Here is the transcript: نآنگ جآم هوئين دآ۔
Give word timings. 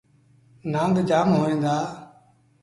نآنگ 0.71 0.97
جآم 1.09 1.29
هوئين 1.37 1.59
دآ۔ 1.63 1.75